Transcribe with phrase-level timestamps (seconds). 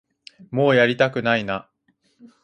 [0.49, 1.69] もうやりたくないな